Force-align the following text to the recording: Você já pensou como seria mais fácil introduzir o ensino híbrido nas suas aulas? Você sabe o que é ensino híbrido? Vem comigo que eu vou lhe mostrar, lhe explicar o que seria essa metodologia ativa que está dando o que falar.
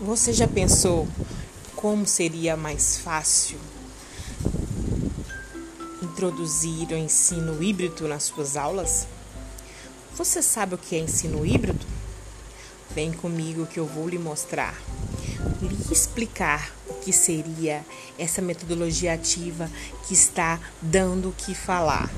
Você 0.00 0.32
já 0.32 0.46
pensou 0.46 1.08
como 1.74 2.06
seria 2.06 2.56
mais 2.56 2.98
fácil 2.98 3.58
introduzir 6.00 6.88
o 6.90 6.96
ensino 6.96 7.60
híbrido 7.60 8.06
nas 8.06 8.22
suas 8.22 8.56
aulas? 8.56 9.08
Você 10.14 10.40
sabe 10.40 10.76
o 10.76 10.78
que 10.78 10.94
é 10.94 11.00
ensino 11.00 11.44
híbrido? 11.44 11.84
Vem 12.94 13.12
comigo 13.12 13.66
que 13.66 13.80
eu 13.80 13.86
vou 13.86 14.08
lhe 14.08 14.20
mostrar, 14.20 14.80
lhe 15.60 15.92
explicar 15.92 16.72
o 16.86 16.94
que 16.94 17.12
seria 17.12 17.84
essa 18.16 18.40
metodologia 18.40 19.14
ativa 19.14 19.68
que 20.06 20.14
está 20.14 20.60
dando 20.80 21.30
o 21.30 21.32
que 21.32 21.56
falar. 21.56 22.08